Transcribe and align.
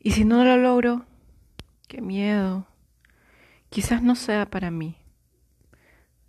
Y 0.00 0.12
si 0.12 0.24
no 0.24 0.44
lo 0.44 0.56
logro, 0.56 1.04
qué 1.88 2.00
miedo. 2.00 2.66
Quizás 3.68 4.02
no 4.02 4.14
sea 4.14 4.48
para 4.48 4.70
mí. 4.70 4.96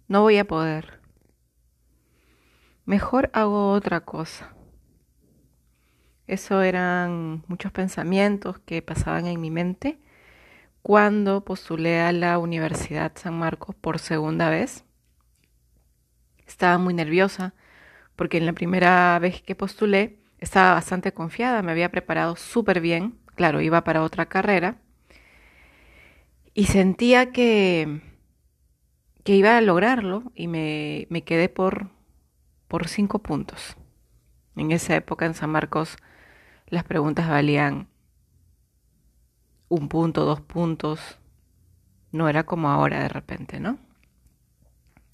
No 0.08 0.22
voy 0.22 0.38
a 0.38 0.46
poder. 0.46 1.00
Mejor 2.86 3.30
hago 3.34 3.72
otra 3.72 4.02
cosa. 4.02 4.56
Eso 6.26 6.62
eran 6.62 7.44
muchos 7.48 7.72
pensamientos 7.72 8.60
que 8.60 8.82
pasaban 8.82 9.28
en 9.28 9.40
mi 9.40 9.52
mente 9.52 10.00
cuando 10.82 11.46
postulé 11.46 12.02
a 12.02 12.12
la 12.12 12.40
Universidad 12.40 13.12
San 13.16 13.38
Marcos 13.38 13.76
por 13.76 14.00
segunda 14.00 14.50
vez. 14.50 14.86
Estaba 16.48 16.80
muy 16.80 16.96
nerviosa 16.96 17.54
porque 18.16 18.38
en 18.38 18.48
la 18.48 18.54
primera 18.54 19.20
vez 19.20 19.42
que 19.44 19.54
postulé 19.56 20.20
estaba 20.40 20.74
bastante 20.74 21.14
confiada, 21.14 21.62
me 21.62 21.72
había 21.72 21.92
preparado 21.92 22.36
súper 22.36 22.82
bien, 22.82 23.19
claro, 23.40 23.62
iba 23.62 23.86
para 23.86 24.04
otra 24.04 24.26
carrera 24.26 24.76
y 26.54 26.66
sentía 26.66 27.32
que, 27.32 28.02
que 29.24 29.34
iba 29.34 29.56
a 29.56 29.62
lograrlo 29.62 30.34
y 30.36 30.50
me, 30.50 31.08
me 31.10 31.24
quedé 31.24 31.48
por, 31.48 31.88
por 32.68 32.90
cinco 32.90 33.20
puntos. 33.20 33.78
En 34.58 34.74
esa 34.74 34.94
época 34.98 35.26
en 35.26 35.36
San 35.36 35.52
Marcos 35.52 35.96
las 36.68 36.84
preguntas 36.84 37.30
valían 37.30 37.88
un 39.70 39.88
punto, 39.88 40.26
dos 40.26 40.42
puntos. 40.42 41.00
No 42.12 42.28
era 42.28 42.44
como 42.44 42.68
ahora 42.68 43.04
de 43.04 43.08
repente, 43.08 43.62
¿no? 43.62 43.80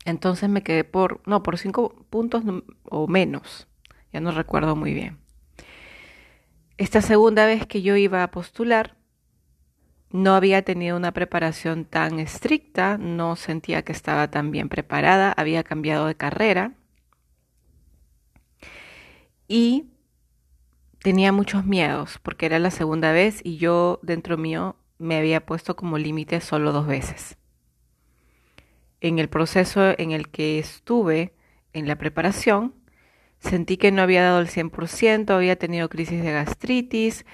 Entonces 0.03 0.49
me 0.49 0.63
quedé 0.63 0.83
por, 0.83 1.21
no, 1.27 1.43
por 1.43 1.59
cinco 1.59 1.93
puntos 2.09 2.43
o 2.89 3.07
menos. 3.07 3.67
Ya 4.11 4.19
no 4.19 4.31
recuerdo 4.31 4.75
muy 4.75 4.95
bien. 4.95 5.24
Esta 6.77 7.01
segunda 7.01 7.45
vez 7.45 7.65
que 7.65 7.81
yo 7.81 7.95
iba 7.95 8.21
a 8.21 8.31
postular, 8.31 8.97
no 10.11 10.35
había 10.35 10.61
tenido 10.63 10.97
una 10.97 11.13
preparación 11.13 11.85
tan 11.85 12.19
estricta, 12.19 12.97
no 12.97 13.37
sentía 13.37 13.83
que 13.83 13.93
estaba 13.93 14.29
tan 14.29 14.51
bien 14.51 14.67
preparada, 14.67 15.31
había 15.37 15.63
cambiado 15.63 16.05
de 16.07 16.15
carrera 16.15 16.73
y 19.47 19.85
tenía 20.99 21.31
muchos 21.31 21.65
miedos 21.65 22.19
porque 22.21 22.45
era 22.45 22.59
la 22.59 22.71
segunda 22.71 23.13
vez 23.13 23.39
y 23.43 23.55
yo 23.55 23.99
dentro 24.01 24.37
mío 24.37 24.75
me 24.97 25.15
había 25.15 25.45
puesto 25.45 25.77
como 25.77 25.97
límite 25.97 26.41
solo 26.41 26.73
dos 26.73 26.87
veces. 26.87 27.37
En 28.99 29.19
el 29.19 29.29
proceso 29.29 29.93
en 29.97 30.11
el 30.11 30.27
que 30.29 30.59
estuve 30.59 31.33
en 31.71 31.87
la 31.87 31.97
preparación, 31.97 32.73
sentí 33.45 33.77
que 33.77 33.91
no 33.91 34.01
había 34.01 34.23
dado 34.23 34.39
el 34.39 34.49
100%, 34.49 35.33
había 35.35 35.55
tenido 35.55 35.89
crisis 35.89 36.21
de 36.21 36.31
gastritis, 36.31 37.25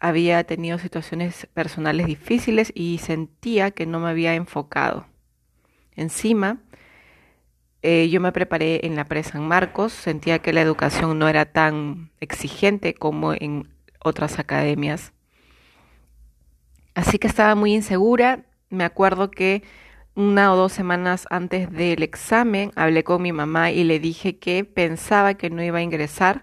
había 0.00 0.44
tenido 0.44 0.78
situaciones 0.78 1.46
personales 1.54 2.06
difíciles 2.06 2.72
y 2.74 2.98
sentía 2.98 3.70
que 3.70 3.86
no 3.86 4.00
me 4.00 4.10
había 4.10 4.34
enfocado. 4.34 5.06
Encima, 5.94 6.58
eh, 7.82 8.08
yo 8.10 8.20
me 8.20 8.32
preparé 8.32 8.86
en 8.86 8.96
la 8.96 9.04
pre 9.04 9.22
San 9.22 9.46
Marcos, 9.46 9.92
sentía 9.92 10.40
que 10.40 10.52
la 10.52 10.60
educación 10.60 11.18
no 11.18 11.28
era 11.28 11.46
tan 11.46 12.10
exigente 12.20 12.94
como 12.94 13.32
en 13.32 13.68
otras 14.00 14.38
academias. 14.38 15.12
Así 16.94 17.18
que 17.18 17.26
estaba 17.26 17.54
muy 17.54 17.74
insegura. 17.74 18.44
Me 18.70 18.84
acuerdo 18.84 19.30
que 19.30 19.62
una 20.14 20.52
o 20.52 20.56
dos 20.56 20.72
semanas 20.72 21.26
antes 21.30 21.70
del 21.70 22.02
examen 22.02 22.72
hablé 22.76 23.04
con 23.04 23.22
mi 23.22 23.32
mamá 23.32 23.70
y 23.70 23.84
le 23.84 23.98
dije 23.98 24.38
que 24.38 24.64
pensaba 24.64 25.34
que 25.34 25.50
no 25.50 25.62
iba 25.62 25.78
a 25.78 25.82
ingresar 25.82 26.42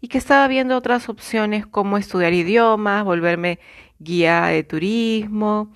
y 0.00 0.08
que 0.08 0.18
estaba 0.18 0.48
viendo 0.48 0.76
otras 0.76 1.08
opciones 1.08 1.66
como 1.66 1.98
estudiar 1.98 2.32
idiomas, 2.32 3.04
volverme 3.04 3.58
guía 3.98 4.46
de 4.46 4.64
turismo 4.64 5.72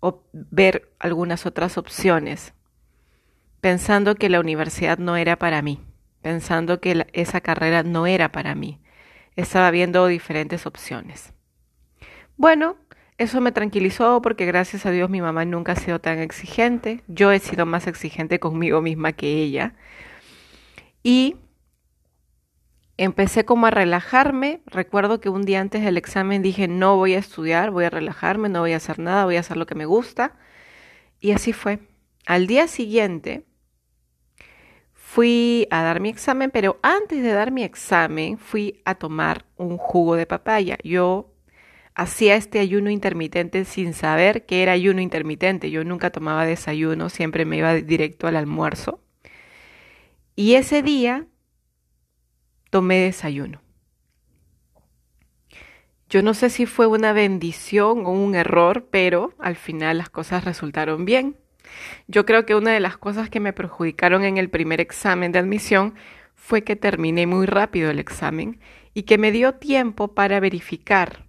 o 0.00 0.22
ver 0.32 0.92
algunas 1.00 1.46
otras 1.46 1.76
opciones 1.78 2.54
pensando 3.64 4.14
que 4.14 4.28
la 4.28 4.40
universidad 4.40 4.98
no 4.98 5.16
era 5.16 5.36
para 5.36 5.62
mí, 5.62 5.80
pensando 6.20 6.82
que 6.82 7.06
esa 7.14 7.40
carrera 7.40 7.82
no 7.82 8.06
era 8.06 8.30
para 8.30 8.54
mí. 8.54 8.78
Estaba 9.36 9.70
viendo 9.70 10.06
diferentes 10.06 10.66
opciones. 10.66 11.32
Bueno, 12.36 12.76
eso 13.16 13.40
me 13.40 13.52
tranquilizó 13.52 14.20
porque 14.22 14.44
gracias 14.46 14.86
a 14.86 14.90
Dios 14.90 15.08
mi 15.08 15.20
mamá 15.20 15.44
nunca 15.44 15.72
ha 15.72 15.76
sido 15.76 16.00
tan 16.00 16.18
exigente. 16.18 17.02
Yo 17.06 17.30
he 17.30 17.38
sido 17.38 17.66
más 17.66 17.86
exigente 17.86 18.40
conmigo 18.40 18.80
misma 18.80 19.12
que 19.12 19.42
ella. 19.42 19.74
Y 21.02 21.36
empecé 22.96 23.44
como 23.44 23.66
a 23.66 23.70
relajarme. 23.70 24.62
Recuerdo 24.66 25.20
que 25.20 25.28
un 25.28 25.42
día 25.42 25.60
antes 25.60 25.84
del 25.84 25.96
examen 25.96 26.42
dije, 26.42 26.66
no 26.66 26.96
voy 26.96 27.14
a 27.14 27.18
estudiar, 27.18 27.70
voy 27.70 27.84
a 27.84 27.90
relajarme, 27.90 28.48
no 28.48 28.60
voy 28.60 28.72
a 28.72 28.78
hacer 28.78 28.98
nada, 28.98 29.24
voy 29.24 29.36
a 29.36 29.40
hacer 29.40 29.56
lo 29.56 29.66
que 29.66 29.74
me 29.76 29.86
gusta. 29.86 30.36
Y 31.20 31.32
así 31.32 31.52
fue. 31.52 31.80
Al 32.26 32.46
día 32.46 32.66
siguiente 32.68 33.44
fui 34.92 35.68
a 35.70 35.82
dar 35.82 36.00
mi 36.00 36.08
examen, 36.08 36.50
pero 36.50 36.80
antes 36.82 37.22
de 37.22 37.32
dar 37.32 37.52
mi 37.52 37.62
examen 37.62 38.38
fui 38.38 38.82
a 38.84 38.96
tomar 38.96 39.44
un 39.56 39.76
jugo 39.76 40.16
de 40.16 40.26
papaya. 40.26 40.78
Yo 40.82 41.33
hacía 41.94 42.36
este 42.36 42.58
ayuno 42.58 42.90
intermitente 42.90 43.64
sin 43.64 43.94
saber 43.94 44.46
que 44.46 44.62
era 44.62 44.72
ayuno 44.72 45.00
intermitente. 45.00 45.70
Yo 45.70 45.84
nunca 45.84 46.10
tomaba 46.10 46.44
desayuno, 46.44 47.08
siempre 47.08 47.44
me 47.44 47.58
iba 47.58 47.74
directo 47.74 48.26
al 48.26 48.36
almuerzo. 48.36 49.00
Y 50.36 50.54
ese 50.54 50.82
día 50.82 51.26
tomé 52.70 52.98
desayuno. 52.98 53.62
Yo 56.10 56.22
no 56.22 56.34
sé 56.34 56.50
si 56.50 56.66
fue 56.66 56.86
una 56.86 57.12
bendición 57.12 58.06
o 58.06 58.10
un 58.10 58.34
error, 58.34 58.88
pero 58.90 59.34
al 59.38 59.56
final 59.56 59.98
las 59.98 60.10
cosas 60.10 60.44
resultaron 60.44 61.04
bien. 61.04 61.36
Yo 62.06 62.26
creo 62.26 62.46
que 62.46 62.54
una 62.54 62.72
de 62.72 62.80
las 62.80 62.96
cosas 62.98 63.30
que 63.30 63.40
me 63.40 63.52
perjudicaron 63.52 64.24
en 64.24 64.36
el 64.36 64.50
primer 64.50 64.80
examen 64.80 65.32
de 65.32 65.38
admisión 65.38 65.94
fue 66.34 66.62
que 66.62 66.76
terminé 66.76 67.26
muy 67.26 67.46
rápido 67.46 67.90
el 67.90 67.98
examen 67.98 68.60
y 68.92 69.04
que 69.04 69.18
me 69.18 69.32
dio 69.32 69.54
tiempo 69.54 70.14
para 70.14 70.40
verificar. 70.40 71.23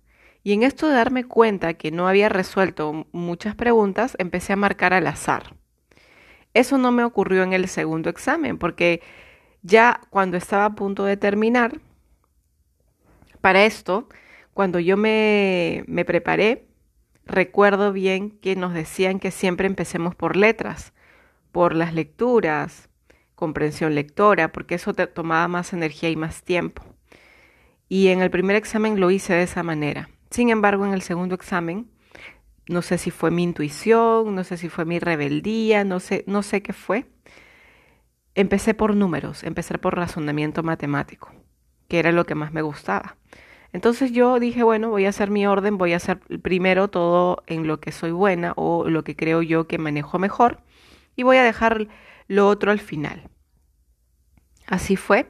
Y 0.46 0.54
en 0.54 0.62
esto 0.62 0.88
de 0.88 0.94
darme 0.94 1.24
cuenta 1.24 1.74
que 1.74 1.90
no 1.90 2.08
había 2.08 2.30
resuelto 2.30 3.08
muchas 3.12 3.56
preguntas, 3.56 4.16
empecé 4.20 4.54
a 4.54 4.56
marcar 4.56 4.94
al 4.94 5.08
azar. 5.08 5.56
Eso 6.54 6.78
no 6.78 6.92
me 6.92 7.04
ocurrió 7.04 7.42
en 7.42 7.54
el 7.54 7.68
segundo 7.68 8.12
examen, 8.12 8.60
porque 8.60 9.02
ya 9.64 10.02
cuando 10.12 10.38
estaba 10.38 10.66
a 10.66 10.76
punto 10.76 11.04
de 11.04 11.18
terminar, 11.18 11.80
para 13.42 13.66
esto, 13.66 14.08
cuando 14.54 14.78
yo 14.78 14.98
me, 14.98 15.84
me 15.88 16.06
preparé, 16.06 16.68
recuerdo 17.26 17.92
bien 17.92 18.30
que 18.30 18.56
nos 18.56 18.76
decían 18.76 19.20
que 19.20 19.32
siempre 19.32 19.66
empecemos 19.66 20.14
por 20.14 20.36
letras, 20.36 20.94
por 21.52 21.74
las 21.74 21.96
lecturas, 21.96 22.88
comprensión 23.34 23.96
lectora, 23.96 24.52
porque 24.52 24.76
eso 24.76 24.94
te 24.94 25.08
tomaba 25.08 25.48
más 25.48 25.74
energía 25.74 26.12
y 26.12 26.16
más 26.16 26.44
tiempo. 26.44 26.84
Y 27.90 28.10
en 28.10 28.22
el 28.22 28.30
primer 28.30 28.56
examen 28.56 29.00
lo 29.00 29.10
hice 29.10 29.34
de 29.34 29.42
esa 29.42 29.64
manera. 29.64 30.08
Sin 30.36 30.50
embargo, 30.50 30.86
en 30.86 30.92
el 30.92 31.02
segundo 31.02 31.34
examen, 31.34 31.90
no 32.68 32.82
sé 32.82 32.98
si 32.98 33.10
fue 33.10 33.32
mi 33.32 33.44
intuición, 33.44 34.36
no 34.36 34.44
sé 34.44 34.58
si 34.58 34.68
fue 34.68 34.84
mi 34.84 35.00
rebeldía, 35.00 35.86
no 35.86 36.02
sé, 36.02 36.26
no 36.28 36.44
sé 36.44 36.62
qué 36.62 36.74
fue. 36.74 37.06
Empecé 38.34 38.74
por 38.74 38.98
números, 38.98 39.46
empecé 39.46 39.78
por 39.78 39.96
razonamiento 39.96 40.62
matemático, 40.62 41.32
que 41.88 42.00
era 42.00 42.12
lo 42.12 42.26
que 42.26 42.36
más 42.36 42.52
me 42.52 42.62
gustaba. 42.64 43.16
Entonces 43.72 44.12
yo 44.12 44.38
dije, 44.42 44.62
bueno, 44.64 44.90
voy 44.90 45.06
a 45.06 45.10
hacer 45.10 45.32
mi 45.32 45.48
orden, 45.48 45.78
voy 45.78 45.94
a 45.94 45.96
hacer 45.96 46.20
primero 46.42 46.90
todo 46.90 47.42
en 47.48 47.66
lo 47.66 47.80
que 47.80 47.94
soy 47.94 48.12
buena 48.12 48.52
o 48.58 48.90
lo 48.90 49.06
que 49.06 49.16
creo 49.16 49.42
yo 49.42 49.70
que 49.70 49.78
manejo 49.78 50.20
mejor 50.20 50.60
y 51.16 51.24
voy 51.24 51.38
a 51.38 51.46
dejar 51.46 51.88
lo 52.28 52.50
otro 52.50 52.72
al 52.72 52.82
final. 52.82 53.30
Así 54.68 54.98
fue. 54.98 55.28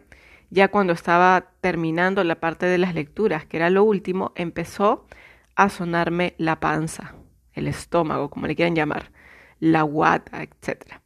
Ya 0.49 0.69
cuando 0.69 0.93
estaba 0.93 1.51
terminando 1.61 2.23
la 2.23 2.39
parte 2.39 2.65
de 2.65 2.77
las 2.77 2.93
lecturas, 2.93 3.45
que 3.45 3.57
era 3.57 3.69
lo 3.69 3.83
último, 3.83 4.31
empezó 4.35 5.07
a 5.55 5.69
sonarme 5.69 6.35
la 6.37 6.59
panza, 6.59 7.15
el 7.53 7.67
estómago, 7.67 8.29
como 8.29 8.47
le 8.47 8.55
quieran 8.55 8.75
llamar, 8.75 9.11
la 9.59 9.81
guata, 9.83 10.43
etcétera. 10.43 11.01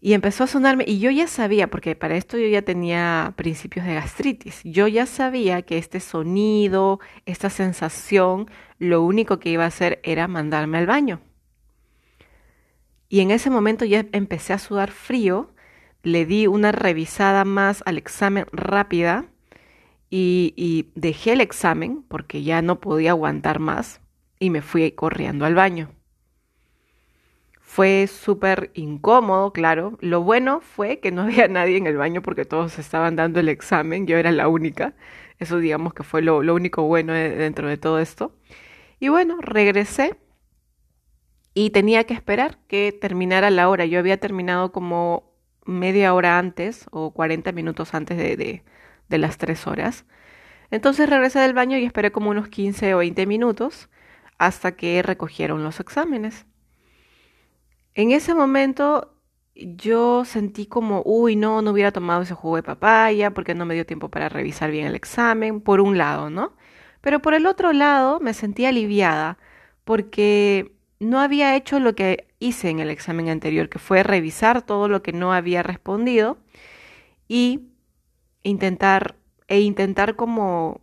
Y 0.00 0.12
empezó 0.12 0.44
a 0.44 0.46
sonarme, 0.46 0.84
y 0.86 0.98
yo 0.98 1.10
ya 1.10 1.26
sabía, 1.26 1.70
porque 1.70 1.96
para 1.96 2.16
esto 2.16 2.36
yo 2.36 2.46
ya 2.46 2.60
tenía 2.60 3.32
principios 3.36 3.86
de 3.86 3.94
gastritis, 3.94 4.60
yo 4.62 4.86
ya 4.86 5.06
sabía 5.06 5.62
que 5.62 5.78
este 5.78 5.98
sonido, 5.98 7.00
esta 7.24 7.48
sensación, 7.48 8.50
lo 8.78 9.00
único 9.02 9.38
que 9.38 9.48
iba 9.48 9.64
a 9.64 9.68
hacer 9.68 10.00
era 10.02 10.28
mandarme 10.28 10.76
al 10.76 10.86
baño. 10.86 11.22
Y 13.08 13.20
en 13.20 13.30
ese 13.30 13.48
momento 13.48 13.86
ya 13.86 14.04
empecé 14.12 14.52
a 14.52 14.58
sudar 14.58 14.90
frío, 14.90 15.53
le 16.04 16.26
di 16.26 16.46
una 16.46 16.70
revisada 16.70 17.44
más 17.44 17.82
al 17.86 17.98
examen 17.98 18.46
rápida 18.52 19.26
y, 20.10 20.92
dejé 20.94 21.32
el 21.32 21.40
examen 21.40 22.04
porque 22.06 22.44
ya 22.44 22.62
no 22.62 22.78
podía 22.80 23.10
aguantar 23.10 23.58
más 23.58 24.00
y 24.38 24.50
me 24.50 24.62
fui 24.62 24.92
corriendo 24.92 25.44
al 25.44 25.56
baño. 25.56 25.90
Fue 27.60 28.06
súper 28.06 28.70
incómodo, 28.74 29.52
claro. 29.52 29.98
Lo 30.00 30.22
bueno 30.22 30.60
fue 30.60 31.00
que 31.00 31.10
no 31.10 31.22
había 31.24 31.48
nadie 31.48 31.78
en 31.78 31.88
el 31.88 31.96
baño 31.96 32.22
porque 32.22 32.44
todos 32.44 32.78
estaban 32.78 33.16
dando 33.16 33.40
el 33.40 33.48
examen, 33.48 34.06
yo 34.06 34.16
era 34.16 34.30
la 34.30 34.46
única. 34.46 34.94
Eso 35.40 35.58
digamos 35.58 35.94
que 35.94 36.04
fue 36.04 36.22
lo, 36.22 36.38
único 36.38 36.82
bueno 36.84 37.12
dentro 37.12 37.68
de 37.68 37.76
todo 37.76 37.98
esto. 37.98 38.36
Y 39.00 39.08
bueno, 39.08 39.38
regresé 39.40 40.16
y 41.54 41.70
tenía 41.70 42.04
que 42.04 42.14
esperar 42.14 42.58
que 42.68 42.92
terminara 42.92 43.50
la 43.50 43.68
hora. 43.68 43.84
Yo 43.84 43.98
había 43.98 44.18
terminado 44.20 44.70
como 44.70 45.33
media 45.64 46.14
hora 46.14 46.38
antes 46.38 46.86
o 46.90 47.12
40 47.12 47.52
minutos 47.52 47.94
antes 47.94 48.16
de, 48.16 48.62
de, 49.08 49.18
las 49.18 49.38
3 49.38 49.66
horas. 49.66 50.04
Entonces 50.70 51.08
regresé 51.08 51.40
del 51.40 51.54
baño 51.54 51.78
y 51.78 51.84
esperé 51.84 52.12
como 52.12 52.30
unos 52.30 52.48
15 52.48 52.94
o 52.94 52.98
20 52.98 53.26
minutos 53.26 53.88
hasta 54.38 54.72
que 54.72 55.02
recogieron 55.02 55.62
los 55.62 55.80
exámenes. 55.80 56.46
En 57.94 58.10
ese 58.10 58.34
momento 58.34 59.14
yo 59.54 60.24
sentí 60.24 60.66
como, 60.66 61.02
uy, 61.04 61.36
no, 61.36 61.62
no 61.62 61.70
hubiera 61.70 61.92
tomado 61.92 62.22
ese 62.22 62.34
jugo 62.34 62.56
de 62.56 62.62
papaya 62.62 63.30
porque 63.32 63.54
no 63.54 63.66
me 63.66 63.74
dio 63.74 63.86
tiempo 63.86 64.08
para 64.08 64.28
revisar 64.28 64.70
bien 64.70 64.86
el 64.86 64.96
examen, 64.96 65.60
por 65.60 65.80
un 65.80 65.96
lado, 65.96 66.30
¿no? 66.30 66.54
Pero 67.00 67.20
por 67.20 67.34
el 67.34 67.46
otro 67.46 67.72
lado 67.72 68.18
me 68.20 68.34
sentí 68.34 68.66
aliviada 68.66 69.38
porque 69.84 70.72
no 71.00 71.20
había 71.20 71.54
hecho 71.56 71.78
lo 71.80 71.94
que 71.94 72.28
hice 72.44 72.68
en 72.68 72.78
el 72.78 72.90
examen 72.90 73.28
anterior, 73.30 73.68
que 73.68 73.78
fue 73.78 74.02
revisar 74.02 74.62
todo 74.62 74.88
lo 74.88 75.02
que 75.02 75.12
no 75.12 75.32
había 75.32 75.62
respondido 75.62 76.38
y 77.26 77.68
intentar 78.42 79.16
e 79.48 79.60
intentar 79.60 80.16
como 80.16 80.82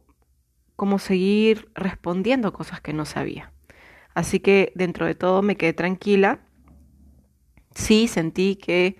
como 0.75 0.97
seguir 0.97 1.69
respondiendo 1.75 2.53
cosas 2.53 2.81
que 2.81 2.91
no 2.91 3.05
sabía. 3.05 3.51
Así 4.15 4.39
que 4.39 4.71
dentro 4.73 5.05
de 5.05 5.13
todo 5.13 5.43
me 5.43 5.55
quedé 5.55 5.73
tranquila. 5.73 6.39
Sí, 7.75 8.07
sentí 8.07 8.55
que 8.55 8.97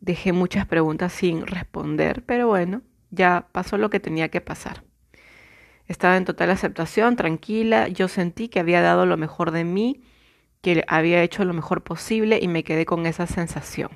dejé 0.00 0.32
muchas 0.32 0.66
preguntas 0.66 1.12
sin 1.12 1.46
responder, 1.46 2.24
pero 2.26 2.48
bueno, 2.48 2.82
ya 3.12 3.46
pasó 3.52 3.78
lo 3.78 3.90
que 3.90 4.00
tenía 4.00 4.28
que 4.28 4.40
pasar. 4.40 4.82
Estaba 5.86 6.16
en 6.16 6.24
total 6.24 6.50
aceptación, 6.50 7.14
tranquila, 7.14 7.86
yo 7.86 8.08
sentí 8.08 8.48
que 8.48 8.58
había 8.58 8.80
dado 8.80 9.06
lo 9.06 9.16
mejor 9.16 9.52
de 9.52 9.62
mí 9.62 10.02
que 10.64 10.82
había 10.88 11.22
hecho 11.22 11.44
lo 11.44 11.52
mejor 11.52 11.84
posible 11.84 12.38
y 12.40 12.48
me 12.48 12.64
quedé 12.64 12.86
con 12.86 13.04
esa 13.04 13.26
sensación. 13.26 13.90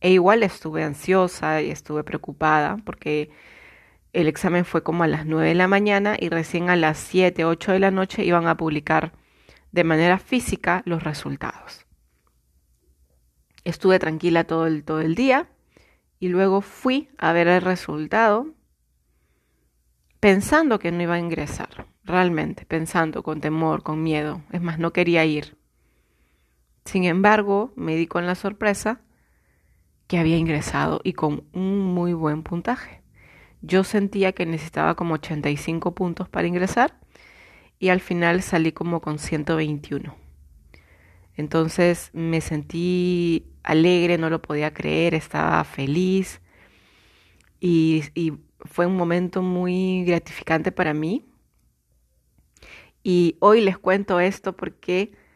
E 0.00 0.12
igual 0.12 0.44
estuve 0.44 0.84
ansiosa 0.84 1.60
y 1.60 1.70
estuve 1.70 2.04
preocupada 2.04 2.78
porque 2.86 3.30
el 4.12 4.28
examen 4.28 4.64
fue 4.64 4.84
como 4.84 5.02
a 5.02 5.08
las 5.08 5.26
9 5.26 5.48
de 5.48 5.54
la 5.56 5.66
mañana 5.66 6.16
y 6.16 6.28
recién 6.28 6.70
a 6.70 6.76
las 6.76 6.98
7, 6.98 7.44
8 7.44 7.72
de 7.72 7.80
la 7.80 7.90
noche 7.90 8.24
iban 8.24 8.46
a 8.46 8.56
publicar 8.56 9.12
de 9.72 9.82
manera 9.82 10.20
física 10.20 10.82
los 10.84 11.02
resultados. 11.02 11.84
Estuve 13.64 13.98
tranquila 13.98 14.44
todo 14.44 14.68
el, 14.68 14.84
todo 14.84 15.00
el 15.00 15.16
día 15.16 15.48
y 16.20 16.28
luego 16.28 16.60
fui 16.60 17.08
a 17.18 17.32
ver 17.32 17.48
el 17.48 17.60
resultado 17.60 18.46
pensando 20.20 20.78
que 20.78 20.92
no 20.92 21.02
iba 21.02 21.14
a 21.14 21.18
ingresar, 21.18 21.86
realmente, 22.04 22.66
pensando 22.66 23.24
con 23.24 23.40
temor, 23.40 23.82
con 23.82 24.00
miedo. 24.00 24.42
Es 24.52 24.62
más, 24.62 24.78
no 24.78 24.92
quería 24.92 25.24
ir. 25.24 25.57
Sin 26.88 27.04
embargo, 27.04 27.70
me 27.76 27.96
di 27.96 28.06
con 28.06 28.24
la 28.24 28.34
sorpresa 28.34 29.02
que 30.06 30.16
había 30.16 30.38
ingresado 30.38 31.02
y 31.04 31.12
con 31.12 31.44
un 31.52 31.84
muy 31.84 32.14
buen 32.14 32.42
puntaje. 32.42 33.02
Yo 33.60 33.84
sentía 33.84 34.32
que 34.32 34.46
necesitaba 34.46 34.94
como 34.94 35.12
85 35.12 35.94
puntos 35.94 36.30
para 36.30 36.48
ingresar 36.48 36.98
y 37.78 37.90
al 37.90 38.00
final 38.00 38.40
salí 38.40 38.72
como 38.72 39.02
con 39.02 39.18
121. 39.18 40.16
Entonces 41.36 42.08
me 42.14 42.40
sentí 42.40 43.52
alegre, 43.64 44.16
no 44.16 44.30
lo 44.30 44.40
podía 44.40 44.72
creer, 44.72 45.12
estaba 45.12 45.62
feliz 45.64 46.40
y, 47.60 48.02
y 48.14 48.32
fue 48.60 48.86
un 48.86 48.96
momento 48.96 49.42
muy 49.42 50.04
gratificante 50.04 50.72
para 50.72 50.94
mí. 50.94 51.26
Y 53.02 53.36
hoy 53.40 53.60
les 53.60 53.76
cuento 53.76 54.20
esto 54.20 54.56
porque 54.56 55.27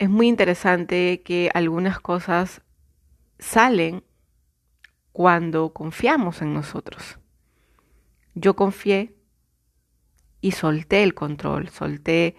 es 0.00 0.08
muy 0.08 0.28
interesante 0.28 1.20
que 1.22 1.50
algunas 1.52 2.00
cosas 2.00 2.62
salen 3.38 4.02
cuando 5.12 5.74
confiamos 5.74 6.40
en 6.40 6.54
nosotros. 6.54 7.18
Yo 8.34 8.56
confié 8.56 9.14
y 10.40 10.52
solté 10.52 11.02
el 11.02 11.12
control, 11.12 11.68
solté 11.68 12.34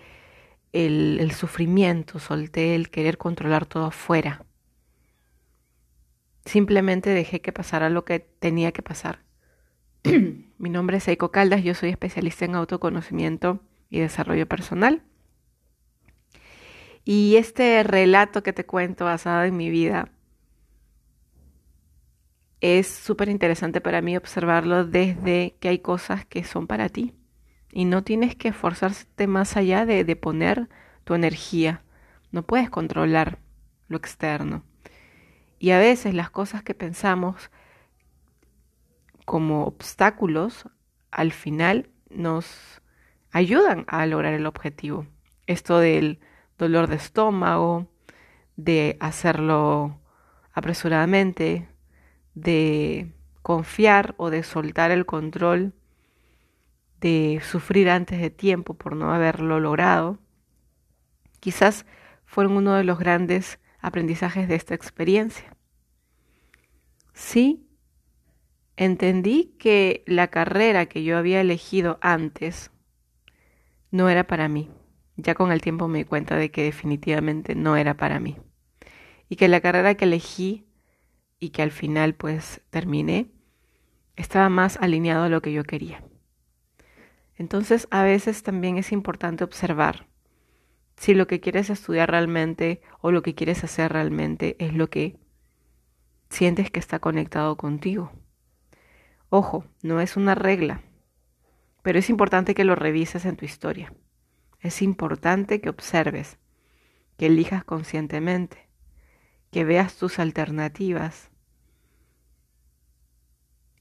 el, 0.74 1.32
sufrimiento, 1.34 2.18
solté 2.18 2.74
el 2.74 2.90
querer 2.90 3.20
controlar 3.20 3.68
todo 3.68 3.86
afuera. 3.86 4.44
Simplemente 6.46 7.12
dejé 7.12 7.42
que 7.42 7.54
pasara 7.54 7.92
lo 7.92 8.06
que 8.06 8.20
tenía 8.20 8.72
que 8.72 8.82
pasar. 8.82 9.20
Mi 10.58 10.72
nombre 10.72 10.98
es 10.98 11.08
Eiko 11.08 11.30
Caldas, 11.30 11.64
yo 11.64 11.76
soy 11.76 11.92
especialista 11.92 12.44
en 12.46 12.56
autoconocimiento 12.56 13.62
y 13.92 14.00
desarrollo 14.00 14.48
personal. 14.48 15.04
Y 17.04 17.36
este 17.38 17.82
relato 17.84 18.44
que 18.44 18.54
te 18.54 18.66
cuento 18.66 19.06
basado 19.06 19.44
en 19.44 19.58
mi 19.58 19.70
vida 19.70 20.10
es 22.62 22.88
súper 22.88 23.30
interesante 23.30 23.82
para 23.82 24.02
mí 24.02 24.16
observarlo 24.16 24.86
desde 24.86 25.56
que 25.60 25.70
hay 25.70 25.80
cosas 25.80 26.26
que 26.26 26.44
son 26.44 26.68
para 26.68 26.90
ti 26.90 27.16
y 27.72 27.86
no 27.86 28.04
tienes 28.04 28.36
que 28.36 28.50
esforzarte 28.50 29.28
más 29.28 29.58
allá 29.58 29.86
de, 29.86 30.04
de 30.04 30.16
poner 30.16 30.70
tu 31.04 31.16
energía. 31.16 31.84
No 32.32 32.44
puedes 32.44 32.70
controlar 32.70 33.40
lo 33.88 33.98
externo. 33.98 34.64
Y 35.58 35.72
a 35.72 35.80
veces 35.80 36.14
las 36.14 36.30
cosas 36.30 36.64
que 36.64 36.74
pensamos 36.74 37.50
como 39.26 39.66
obstáculos 39.66 40.68
al 41.12 41.32
final 41.32 41.90
nos 42.10 42.82
ayudan 43.32 43.86
a 43.88 44.06
lograr 44.06 44.34
el 44.34 44.46
objetivo. 44.46 45.06
Esto 45.48 45.80
del 45.80 46.20
dolor 46.62 46.88
de 46.88 46.96
estómago, 46.96 47.88
de 48.56 48.96
hacerlo 49.00 50.00
apresuradamente, 50.54 51.68
de 52.36 53.12
confiar 53.42 54.14
o 54.18 54.30
de 54.30 54.44
soltar 54.44 54.92
el 54.92 55.08
control, 55.08 55.74
de 57.00 57.42
sufrir 57.44 57.90
antes 57.90 58.22
de 58.22 58.30
tiempo 58.30 58.76
por 58.76 58.96
no 58.96 59.12
haberlo 59.12 59.60
logrado, 59.60 60.20
quizás 61.40 61.88
fueron 62.26 62.58
uno 62.58 62.76
de 62.76 62.84
los 62.84 63.00
grandes 63.00 63.60
aprendizajes 63.80 64.48
de 64.48 64.54
esta 64.54 64.76
experiencia. 64.76 65.58
Sí, 67.14 67.66
entendí 68.78 69.56
que 69.58 70.04
la 70.06 70.28
carrera 70.28 70.86
que 70.86 71.04
yo 71.04 71.18
había 71.18 71.42
elegido 71.42 71.98
antes 72.02 72.70
no 73.90 74.10
era 74.10 74.28
para 74.28 74.48
mí 74.48 74.70
ya 75.22 75.36
con 75.36 75.52
el 75.52 75.62
tiempo 75.62 75.88
me 75.88 76.00
di 76.00 76.06
cuenta 76.06 76.36
de 76.36 76.52
que 76.52 76.64
definitivamente 76.64 77.56
no 77.56 77.76
era 77.76 77.96
para 77.96 78.20
mí. 78.20 78.38
Y 79.30 79.36
que 79.36 79.48
la 79.48 79.62
carrera 79.62 79.96
que 79.96 80.06
elegí 80.06 80.66
y 81.40 81.50
que 81.50 81.62
al 81.62 81.72
final 81.72 82.14
pues 82.16 82.62
terminé, 82.70 83.32
estaba 84.16 84.50
más 84.50 84.78
alineado 84.78 85.24
a 85.24 85.30
lo 85.30 85.42
que 85.42 85.54
yo 85.54 85.64
quería. 85.64 86.04
Entonces 87.36 87.88
a 87.92 88.04
veces 88.04 88.44
también 88.44 88.78
es 88.78 88.92
importante 88.92 89.44
observar 89.44 90.08
si 90.98 91.16
lo 91.16 91.26
que 91.26 91.40
quieres 91.40 91.72
estudiar 91.72 92.12
realmente 92.12 92.82
o 93.00 93.12
lo 93.12 93.24
que 93.24 93.34
quieres 93.34 93.64
hacer 93.64 93.92
realmente 93.92 94.56
es 94.60 94.74
lo 94.74 94.90
que 94.90 95.18
sientes 96.30 96.70
que 96.70 96.80
está 96.80 97.00
conectado 97.00 97.58
contigo. 97.58 98.12
Ojo, 99.30 99.66
no 99.82 100.02
es 100.02 100.18
una 100.18 100.36
regla, 100.36 100.82
pero 101.82 101.98
es 101.98 102.10
importante 102.10 102.54
que 102.54 102.66
lo 102.66 102.76
revises 102.76 103.26
en 103.26 103.38
tu 103.38 103.46
historia. 103.46 103.92
Es 104.62 104.82
importante 104.82 105.60
que 105.60 105.70
observes, 105.70 106.38
que 107.18 107.26
elijas 107.26 107.64
conscientemente, 107.64 108.70
que 109.52 109.66
veas 109.66 109.96
tus 109.96 110.20
alternativas 110.20 111.30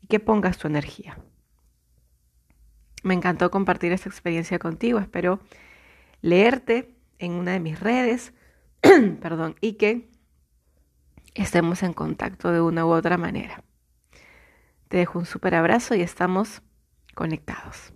y 0.00 0.06
que 0.06 0.20
pongas 0.20 0.58
tu 0.58 0.66
energía. 0.66 1.18
Me 3.02 3.14
encantó 3.14 3.50
compartir 3.50 3.92
esta 3.92 4.08
experiencia 4.08 4.58
contigo. 4.58 4.98
Espero 4.98 5.40
leerte 6.22 6.94
en 7.18 7.32
una 7.32 7.52
de 7.52 7.60
mis 7.60 7.78
redes, 7.78 8.32
perdón, 8.80 9.56
y 9.60 9.74
que 9.74 10.10
estemos 11.34 11.82
en 11.82 11.92
contacto 11.92 12.52
de 12.52 12.60
una 12.60 12.86
u 12.86 12.90
otra 12.90 13.16
manera. 13.16 13.62
Te 14.88 14.96
dejo 14.96 15.18
un 15.18 15.26
súper 15.26 15.54
abrazo 15.54 15.94
y 15.94 16.00
estamos 16.00 16.62
conectados. 17.14 17.92